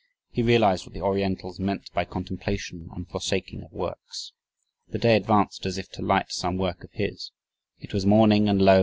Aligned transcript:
"He 0.31 0.41
realized 0.41 0.87
what 0.87 0.93
the 0.95 1.01
Orientals 1.01 1.59
meant 1.59 1.91
by 1.93 2.05
contemplation 2.05 2.89
and 2.95 3.07
forsaking 3.07 3.61
of 3.61 3.71
works." 3.71 4.31
"The 4.87 4.97
day 4.97 5.15
advanced 5.15 5.63
as 5.67 5.77
if 5.77 5.91
to 5.91 6.01
light 6.01 6.31
some 6.31 6.57
work 6.57 6.83
of 6.83 6.89
his 6.93 7.29
it 7.77 7.93
was 7.93 8.03
morning 8.03 8.49
and 8.49 8.59
lo! 8.59 8.79